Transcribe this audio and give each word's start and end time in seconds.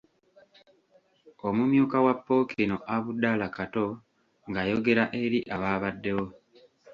Omumyuka 1.47 1.97
wa 2.05 2.13
Ppookino 2.17 2.75
Abdallah 2.95 3.51
Kato 3.57 3.85
ng’ayogera 4.47 5.03
eri 5.23 5.39
abaabaddewo. 5.55 6.25